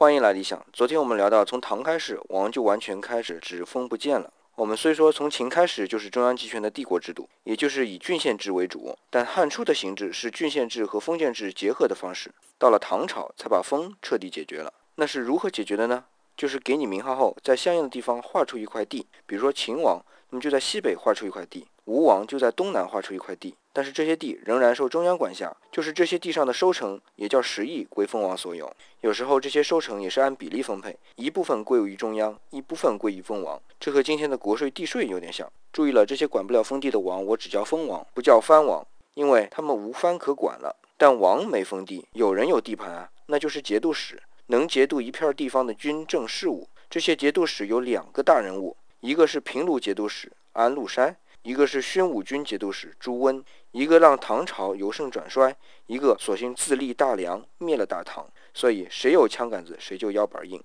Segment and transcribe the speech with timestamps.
[0.00, 0.64] 欢迎来理想。
[0.72, 4.32] 昨天我们聊到，从唐开始，王就完全开始只封不见了。
[4.54, 12.32] 我们虽说从秦开始就是中央集权的帝国制度，也就是以郡县制为主，但汉初的形制是郡县制和封建制结合的方式。
[12.56, 14.72] 到了唐朝，才把封彻底解决了。
[14.94, 16.06] 那是如何解决的呢？
[16.34, 23.54] 就是给你名号后，在相应的地方划出一块地，比如说秦王，那么就在西北划出一块地；吴王就在东南划出一块地。
[23.72, 28.72] 但是这些地仍然受中央管辖，就是这些地上的收成也叫十亿归封王所有。
[29.00, 33.60] 有时候这些收成也是按比例分配，一部分归于中央，一部分归于封王。
[33.78, 35.50] 这和今天的国税地税有点像。
[35.72, 40.74] 注意了，这些管不了封地的王，我只叫封王，不叫藩王，因为他们无藩可管了。
[40.96, 46.68] 但王没封地，有人有地盘啊，那就是节度使，能节度一片地方的军政事务。
[46.90, 51.16] 这些节度使有两个大人物，一个是平卢节度使安禄山。
[51.42, 58.26] 一个是宣武军节度使朱温，一个让唐朝由盛转衰，一个索性自立大梁，灭了大唐。
[58.52, 60.62] 所以谁有枪杆子，谁就腰板硬。